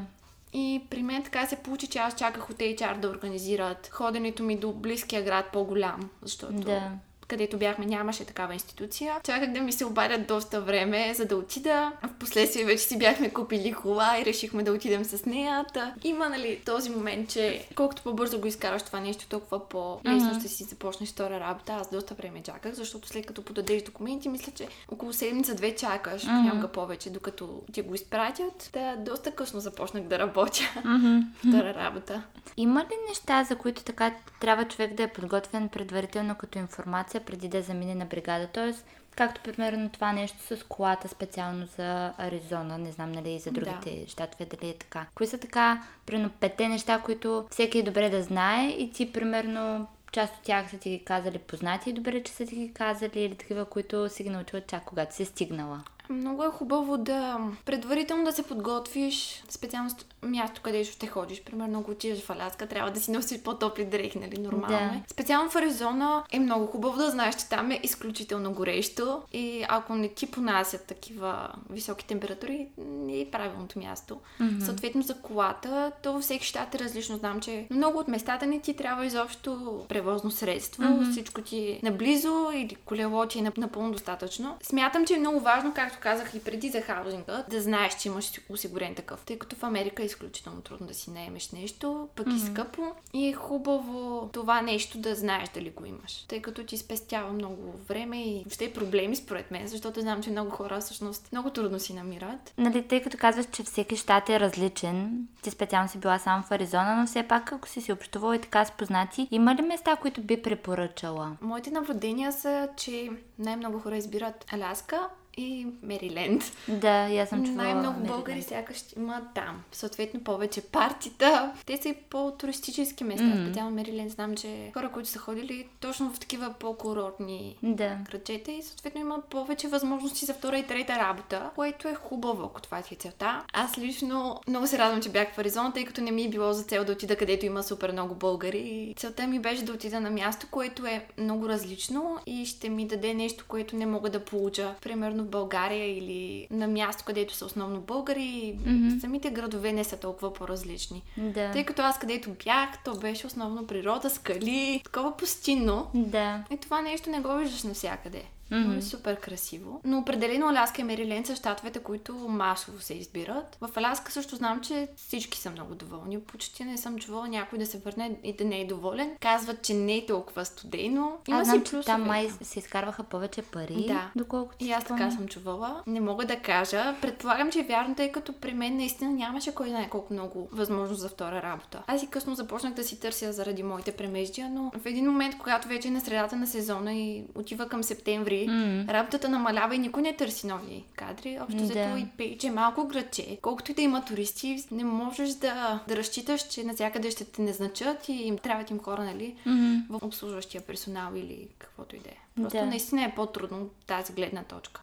[0.53, 4.57] И при мен така се получи, че аз чаках от HR да организират ходенето ми
[4.57, 6.91] до близкия град по-голям, защото Да.
[7.31, 9.15] Където бяхме, нямаше такава институция.
[9.23, 11.91] Чаках да ми се обадят доста време, за да отида.
[12.03, 15.65] В последствие вече си бяхме купили кола и решихме да отидем с нея.
[15.73, 20.39] Та, има, нали, този момент, че колкото по-бързо го изкараш това нещо, толкова по-лесно Мгм.
[20.39, 21.73] ще си започнеш втора работа.
[21.73, 26.33] Аз доста време чаках, защото след като подадеш документи, мисля, че около седмица-две чакаш, Мгм.
[26.33, 28.69] някога повече, докато ти го изпратят.
[28.73, 31.17] Та, доста късно започнах да работя Мгм.
[31.39, 32.23] втора работа.
[32.57, 37.47] Има ли неща, за които така трябва човек да е подготвен предварително като информация преди
[37.47, 38.47] да замине на бригада?
[38.47, 43.51] Тоест, както примерно това нещо с колата специално за Аризона, не знам нали и за
[43.51, 43.61] Да.
[43.61, 45.05] другите щатове дали е така.
[45.15, 49.87] Кои са така, примерно петте неща, които всеки е добре да знае и ти примерно
[50.11, 53.21] част от тях са ти ги казали познати и добре, че са ти ги казали
[53.21, 55.83] или такива, които си ги научила чак когато си е стигнала.
[56.11, 59.89] Много е хубаво да предварително да се подготвиш специално
[60.23, 61.43] място, където ще ходиш.
[61.43, 64.37] Примерно, ако отидеш в Аляска, трябва да си носиш по-топли дрехи, нали?
[64.41, 64.83] Нормално Да.
[64.83, 65.03] е.
[65.07, 69.95] Специално в Аризона е много хубаво да знаеш, че там е изключително горещо и ако
[69.95, 74.17] не ти понасят такива високи температури, не е правилното място.
[74.39, 74.61] Мгм.
[74.65, 77.17] Съответно за колата, то във всеки щат е различно.
[77.17, 80.83] Знам, че много от местата не ти трябва изобщо превозно средство.
[80.83, 81.11] Мгм.
[81.11, 84.57] Всичко ти е наблизо или колело ти е нап- напълно достатъчно.
[84.63, 88.31] Смятам, че е много важно, както казах и преди за хаузинга, да знаеш, че имаш
[88.49, 89.19] осигурен такъв.
[89.25, 92.45] Тъй като в Америка е изключително трудно да си наемеш нещо, пък и Мгм.
[92.45, 92.81] скъпо.
[93.13, 96.25] И е хубаво това нещо да знаеш дали го имаш.
[96.27, 100.29] Тъй като ти спестява много време и въобще и проблеми според мен, защото знам, че
[100.29, 102.53] много хора всъщност много трудно си намират.
[102.57, 106.51] Нали, тъй като казваш, че всеки щат е различен, ти специално си била само в
[106.51, 109.95] Аризона, но все пак, ако си си общувала и така с познати, има ли места,
[109.95, 111.37] които би препоръчала?
[111.41, 113.09] Моите наблюдения са, че
[113.39, 115.09] най-много хора избират Аляска
[115.43, 116.43] и Мериленд.
[116.67, 117.63] Да, аз съм чувала.
[117.63, 118.07] Най-много Мериленд.
[118.17, 119.63] българи сякаш има там.
[119.71, 121.53] Съответно повече партита.
[121.65, 123.23] Те са и по-туристически места.
[123.25, 123.43] Мгм.
[123.45, 127.97] Специално Мериленд знам, че хора, които са ходили точно в такива по-курортни Да.
[128.11, 132.61] градчета и съответно има повече възможности за втора и трета работа, което е хубаво, ако
[132.61, 133.43] това ти е целта.
[133.53, 136.53] Аз лично много се радвам, че бях в Аризона, тъй като не ми е било
[136.53, 138.93] за цел да отида където има супер много българи.
[138.97, 143.13] Целта ми беше да отида на място, което е много различно и ще ми даде
[143.13, 148.55] нещо, което не мога да получа, примерно България или на място, където са основно българи,
[148.65, 148.99] Мгм.
[148.99, 151.03] самите градове не са толкова по-различни.
[151.17, 151.51] Да.
[151.51, 155.87] Тъй като аз където бях, то беше основно природа, скали, такова пустинно.
[155.93, 156.43] Да.
[156.51, 158.23] И това нещо не го виждаш навсякъде.
[158.51, 159.81] Е супер красиво.
[159.83, 163.57] Но определено Аляска и Мериленд са щатовете, които масово се избират.
[163.61, 166.19] В Аляска също знам, че всички са много доволни.
[166.19, 169.11] Почти не съм чувала някой да се върне и да не е доволен.
[169.19, 171.17] Казват, че не е толкова студено.
[171.27, 171.83] Има си знам, че плюсове.
[171.83, 174.11] там май се изкарваха повече пари, Да.
[174.15, 175.83] доколкото И си аз така съм чувала.
[175.87, 176.95] Не мога да кажа.
[177.01, 181.01] Предполагам, че е вярно, тъй като при мен наистина нямаше кой знае колко много възможност
[181.01, 181.83] за втора работа.
[181.87, 185.67] Аз и късно започнах да си търся заради моите премеждия, но в един момент, когато
[185.67, 188.85] вече е на средата на сезона и отива към септември, М.
[188.89, 191.39] работата намалява и никой не търси нови кадри.
[191.41, 191.63] Общо Да.
[191.63, 193.37] взето и Пейдж е малко градче.
[193.41, 198.09] Колкото и да има туристи, не можеш да, да разчиташ, че навсякъде ще те назначат
[198.09, 199.35] и им трябват им хора, нали?
[199.45, 199.75] Мгм.
[199.89, 202.17] в обслужващия персонал или каквото и да е.
[202.35, 202.65] Просто Да.
[202.65, 204.81] наистина е по-трудно от тази гледна точка.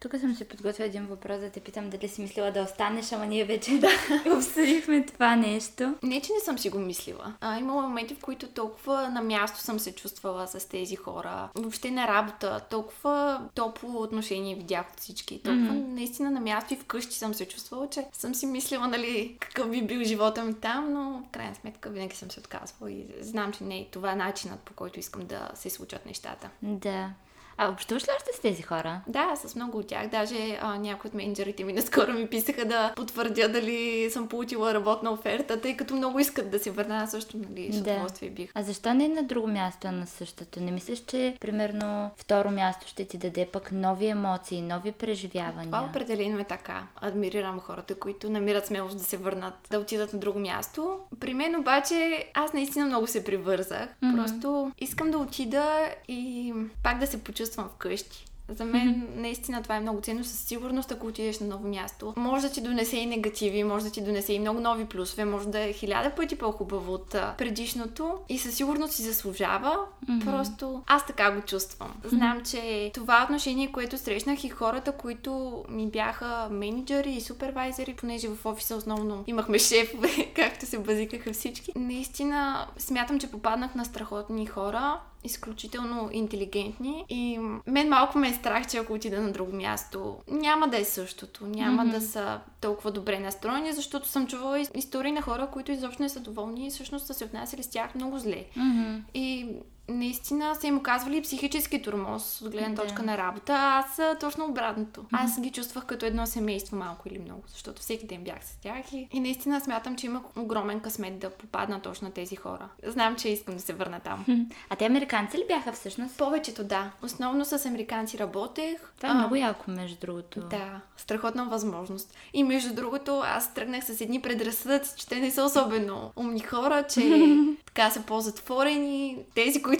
[0.00, 3.26] Тук съм си подготвила един въпрос да те питам дали си мислила да останеш, ама
[3.26, 3.88] ние вече да
[4.36, 5.94] обсъдихме това нещо.
[6.02, 7.34] Не, че не съм си го мислила.
[7.40, 11.48] А, има моменти, в които толкова на място съм се чувствала с тези хора.
[11.54, 12.60] Въобще на работа.
[12.70, 15.42] Толкова топло отношение видях от всички.
[15.42, 15.94] Толкова Мгм.
[15.94, 19.82] наистина на място и вкъщи съм се чувствала, че съм си мислила, нали, какъв би
[19.82, 23.64] бил живота ми там, но в крайна сметка винаги съм се отказвала и знам, че
[23.64, 26.50] не е това начинът, по който искам да се случат нещата.
[26.80, 27.14] Да.
[27.62, 29.00] А общуваш ли още с тези хора?
[29.06, 30.08] Да, с много от тях.
[30.08, 35.12] Даже а, някои от менеджерите ми наскоро ми писаха да потвърдя дали съм получила работна
[35.12, 36.96] оферта, тъй като много искат да се върна.
[37.02, 37.90] Аз също, нали, с Да.
[37.90, 38.50] удоволствие бих.
[38.54, 40.60] А защо не на друго място, а на същото?
[40.60, 45.64] Не мислиш, че примерно второ място ще ти даде пък нови емоции, нови преживявания?
[45.64, 46.82] Това определено е така.
[46.96, 50.98] Адмирирам хората, които намират смелост да се върнат, да отидат на друго място.
[51.20, 53.88] При мен обаче аз наистина много се привързах.
[54.02, 54.16] Мгм.
[54.16, 58.30] Просто искам да отида и пак да се почувствам вкъщи.
[58.58, 60.24] За мен наистина това е много ценно.
[60.24, 63.90] Със сигурност, ако отидеш на ново място, може да ти донесе и негативи, може да
[63.90, 68.38] ти донесе и много нови плюсове, може да е хиляда пъти по-хубаво от предишното и
[68.38, 69.76] със сигурност си заслужава.
[70.08, 70.30] Мгм.
[70.30, 71.94] Просто аз така го чувствам.
[72.04, 78.28] Знам, че това отношение, което срещнах и хората, които ми бяха менеджери и супервайзери, понеже
[78.28, 81.72] в офиса основно имахме шефове, както се базикаха всички.
[81.76, 88.66] Наистина смятам, че попаднах на страхотни хора, изключително интелигентни и мен малко ме е страх,
[88.66, 91.90] че ако отида на друго място, няма да е същото, няма Мгм.
[91.90, 96.08] да са толкова добре настроени, защото съм чувала ис- истории на хора, които изобщо не
[96.08, 98.44] са доволни и всъщност са се отнасяли с тях много зле.
[98.56, 98.96] Мгм.
[99.14, 99.46] И
[99.90, 102.82] наистина са им оказвали психически тормоз от гледна Да.
[102.82, 105.04] точка на работа, а аз точно обратното.
[105.12, 108.92] Аз ги чувствах като едно семейство малко или много, защото всеки ден бях с тях
[108.92, 112.68] и, и наистина смятам, че имах огромен късмет да попадна точно на тези хора.
[112.86, 114.24] Знам, че искам да се върна там.
[114.70, 116.18] А те американци ли бяха всъщност?
[116.18, 116.90] Повечето да.
[117.02, 118.76] Основно с американци работех.
[118.96, 120.40] Това е А, много яко, между другото.
[120.40, 122.14] Да, страхотна възможност.
[122.32, 126.82] И между другото, аз тръгнах с едни предразсъдъци, че те не са особено умни хора,
[126.86, 129.18] че така са по-затворени.
[129.34, 129.79] Тези, които,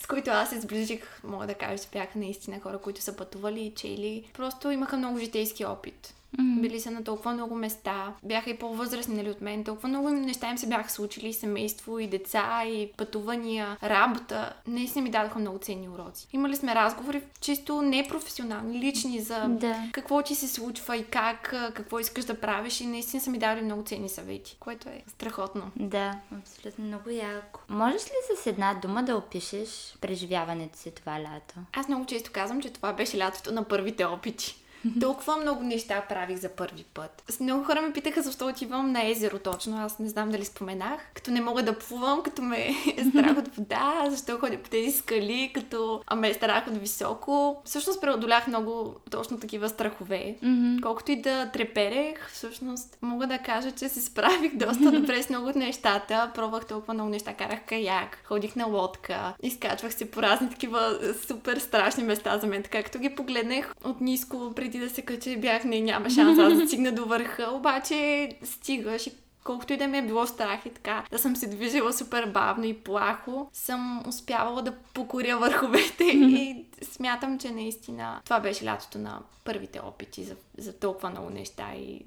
[0.00, 3.72] с които аз се сближих, мога да кажа, че бяха наистина хора, които са пътували
[3.76, 4.30] чели.
[4.34, 6.15] Просто имаха много житейски опит.
[6.38, 6.60] Мгм.
[6.60, 10.50] Били са на толкова много места, бяха и по-възрастни нали, от мен, толкова много неща
[10.50, 14.52] им се бяха случили, семейство, и деца, и пътувания, работа.
[14.66, 16.28] Наистина ми дадоха много ценни уроци.
[16.32, 19.88] Имали сме разговори чисто непрофесионални, лични за Да.
[19.92, 23.62] какво ти се случва и как, какво искаш да правиш и наистина са ми дали
[23.62, 25.70] много ценни съвети, което е страхотно.
[25.76, 27.60] Да, абсолютно много яко.
[27.68, 31.54] Можеш ли с една дума да опишеш преживяването си това лято?
[31.72, 34.62] Аз много често казвам, че това беше лятото на първите опити.
[35.00, 37.22] Толкова много неща правих за първи път.
[37.28, 39.78] С много хора ме питаха защо отивам на езеро точно.
[39.78, 41.00] Аз не знам дали споменах.
[41.14, 44.92] Като не мога да плувам, като ме е страх от вода, защо ходя по тези
[44.92, 47.62] скали, като а ме е страх от високо.
[47.64, 50.36] Всъщност преодолях много точно такива страхове.
[50.82, 55.48] Колкото и да треперех, всъщност мога да кажа, че се справих доста добре с много
[55.48, 56.30] от нещата.
[56.34, 57.34] Пробвах толкова много неща.
[57.34, 62.62] Карах каяк, ходих на лодка, изкачвах се по разни такива супер страшни места за мен.
[62.62, 66.66] Така като ги погледнах от ниско преди да се кача, бях не, няма шанс да
[66.66, 67.50] стигна до върха.
[67.54, 69.12] Обаче стигаш и
[69.46, 72.64] колкото и да ми е било страх и така, да съм се движила супер бавно
[72.64, 79.20] и плахо, съм успявала да покоря върховете и смятам, че наистина това беше лятото на
[79.44, 82.00] първите опити за, за толкова много неща и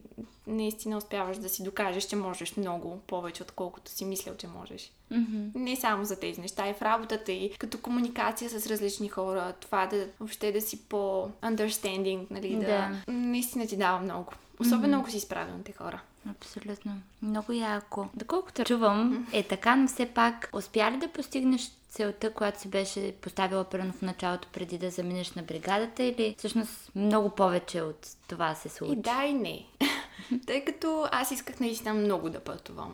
[0.47, 4.91] наистина успяваш да си докажеш, че можеш много повече, отколкото си мислял, че можеш.
[5.11, 5.47] Мгм.
[5.55, 9.85] Не само за тези неща, и в работата, и като комуникация с различни хора, това
[9.85, 12.91] да въобще да си по-understanding, нали, да, Да.
[13.07, 14.31] наистина ти дава много.
[14.59, 14.99] Особено Мгм.
[15.01, 16.01] ако си с правилните хора.
[16.29, 16.91] Абсолютно.
[17.21, 18.07] Много яко.
[18.13, 23.15] Доколкото чувам, е така, но все пак успя ли да постигнеш целта, която си беше
[23.21, 28.55] поставила примерно в началото преди да заминеш на бригадата или всъщност много повече от това
[28.55, 28.93] се случи?
[28.93, 29.65] И да, и не.
[30.47, 32.93] Тъй като аз исках наистина много да пътувам.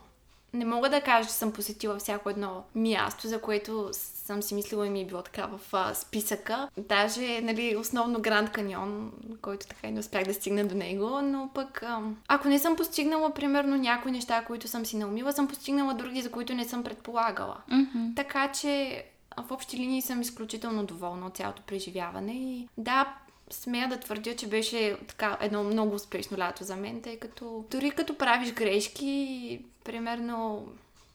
[0.52, 3.90] Не мога да кажа, че съм посетила всяко едно място, за което
[4.26, 6.68] съм си мислила и ми е било така в а, списъка.
[6.78, 9.12] Даже, нали, основно Гранд Каньон,
[9.42, 12.76] който така и не успях да стигна до него, но пък а, ако не съм
[12.76, 16.84] постигнала, примерно, някои неща, които съм си наумила, съм постигнала други, за които не съм
[16.84, 17.56] предполагала.
[17.70, 18.16] Mm-hmm.
[18.16, 19.04] Така че
[19.36, 23.14] в общи линии съм изключително доволна от цялото преживяване и да,
[23.50, 27.90] смея да твърдя, че беше така едно много успешно лято за мен, тъй като дори
[27.90, 30.66] като правиш грешки, примерно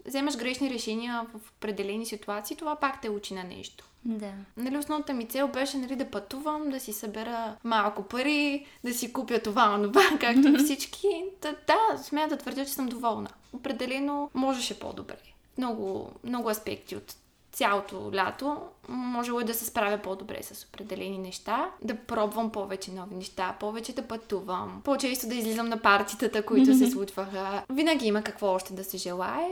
[0.06, 3.88] вземаш грешни решения в определени ситуации, това пак те учи на нещо.
[4.06, 4.32] Да.
[4.58, 9.14] Нали, основната ми цел беше нали, да пътувам, да си събера малко пари, да си
[9.14, 11.08] купя това, онова, както всички.
[11.42, 13.30] Да, да, смея да твърдя, че съм доволна.
[13.54, 15.18] Определено можеше по-добре.
[15.58, 17.16] Много, много аспекти от
[17.52, 18.58] цялото лято
[18.90, 23.96] можело е да се справя по-добре с определени неща, да пробвам повече нови неща, повече
[23.96, 27.64] да пътувам, по-често да излизам на партитата, които се случваха.
[27.70, 29.50] Винаги има какво още да се желае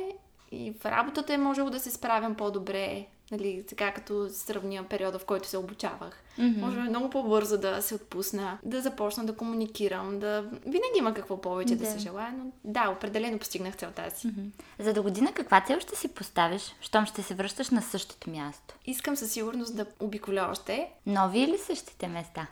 [0.52, 5.26] и в работата е можело да се справям по-добре, нали, така като сравня периода, в
[5.26, 6.24] който се обучавах.
[6.40, 6.60] Mm-hmm.
[6.60, 10.42] Може много по-бързо да се отпусна, да започна да комуникирам, да...
[10.52, 14.28] Винаги има какво повече да, да се желая, но да, определено постигнах целта си.
[14.28, 14.50] Mm-hmm.
[14.80, 18.76] За до година каква цел ще си поставиш, щом ще се връщаш на същото място?
[18.86, 20.90] Искам със сигурност да обиколя още.
[21.06, 22.48] Нови или същите места?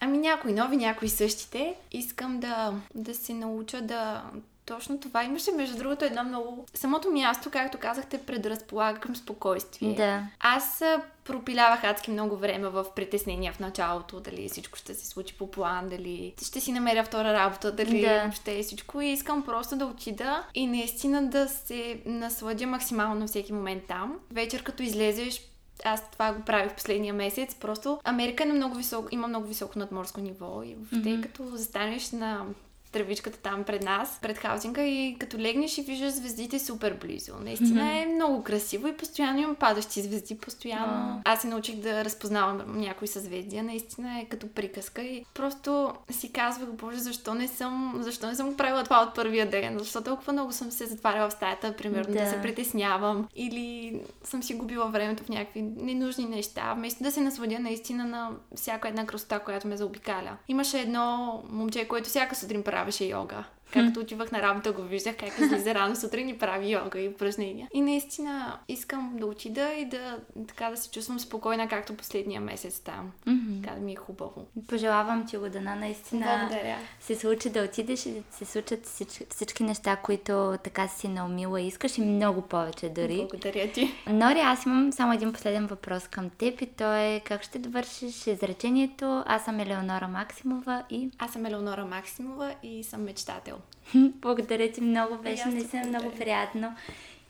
[0.00, 1.74] Ами някои нови, някои същите.
[1.92, 4.22] Искам да, да се науча да
[4.68, 6.66] точно това имаше, между другото, едно много...
[6.74, 9.94] Самото място, както казахте, предразполага към спокойствие.
[9.94, 10.22] Да.
[10.40, 10.82] Аз
[11.24, 15.88] пропилявах адски много време в притеснения в началото, дали всичко ще се случи по план,
[15.88, 18.32] дали ще си намеря втора работа, дали Да.
[18.34, 19.00] ще е всичко.
[19.00, 24.18] И искам просто да отида и наистина да се насладя максимално на всеки момент там.
[24.30, 25.40] Вечер, като излезеш,
[25.84, 27.54] аз това го правих последния месец.
[27.54, 31.22] Просто Америка е на много високо, има много високо надморско ниво и въобще Мгм.
[31.22, 32.44] като застанеш на
[32.92, 37.32] тръвичката там пред нас, пред хаузинга и като легнеш и виждаш звездите супер близо.
[37.40, 41.22] Наистина е много красиво и постоянно имам падащи звезди, постоянно.
[41.24, 46.68] Аз се научих да разпознавам някои съзвездия, наистина е като приказка и просто си казвах,
[46.72, 50.52] боже, защо не съм, защо не съм правила това от първия ден, защо толкова много
[50.52, 52.30] съм се затваряла в стаята, примерно да, Да.
[52.30, 57.58] се притеснявам или съм си губила времето в някакви ненужни неща, вместо да се насладя
[57.58, 60.36] наистина на всяка една красота, която ме заобикаля.
[60.48, 63.44] Имаше едно момче, което всяка сутрин правеше йога.
[63.72, 67.68] Както отивах на работа, го виждах как излиза рано сутрин и прави йога и упражнения.
[67.74, 72.80] И наистина искам да отида и да, така да се чувствам спокойна, както последния месец
[72.80, 73.12] там.
[73.26, 73.62] Мгм.
[73.62, 74.46] Така да ми е хубаво.
[74.68, 76.76] Пожелавам ти го, Дана, наистина Благодаря.
[77.00, 81.60] се случи да отидеш и да се случат всички, всички неща, които така си наумила
[81.60, 83.16] и искаш и много повече дори.
[83.16, 83.94] Благодаря ти.
[84.06, 88.26] Нори, аз имам само един последен въпрос към теб и то е как ще довършиш
[88.26, 93.57] изречението Аз съм Елеонора Максимова и Аз съм Елеонора Максимова и съм мечтател.
[93.94, 96.74] благодаря ти много, беше наистина много приятно.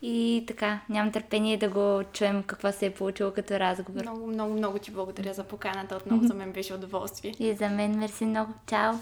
[0.03, 4.01] И така, нямам търпение да го чуем какво се е получило като разговор.
[4.01, 5.97] Много, много, много ти благодаря за поканата.
[5.97, 7.35] Отново за мен беше удоволствие.
[7.39, 8.53] И за мен мерси много.
[8.67, 8.95] Чао!